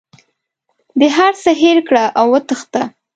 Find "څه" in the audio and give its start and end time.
1.43-1.51